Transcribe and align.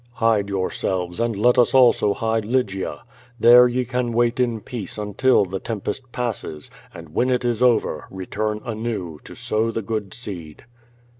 Hide 0.13 0.49
yourselves, 0.49 1.19
and 1.19 1.35
let 1.35 1.59
us 1.59 1.75
also 1.75 2.15
hide 2.15 2.43
Lygia. 2.43 3.03
There 3.39 3.67
ye 3.67 3.85
can 3.85 4.13
wait 4.13 4.39
in 4.39 4.59
peace 4.59 4.97
until 4.97 5.45
the 5.45 5.59
tempest 5.59 6.11
passes, 6.11 6.71
and 6.91 7.09
\(^en 7.11 7.29
it 7.29 7.45
is 7.45 7.61
over, 7.61 8.05
return 8.09 8.61
anew 8.65 9.19
to 9.23 9.35
sow 9.35 9.69
the 9.69 9.83
good 9.83 10.11
seed.'' 10.15 10.63